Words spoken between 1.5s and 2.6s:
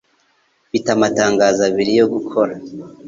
abiri yo gukora